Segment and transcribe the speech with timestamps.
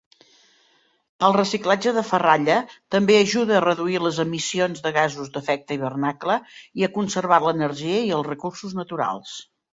[1.25, 2.55] El reciclatge de ferralla
[2.95, 6.41] també ajuda a reduir les emissions de gasos d'efecte hivernacle
[6.83, 9.39] i a conservar l'energia i els recursos naturals.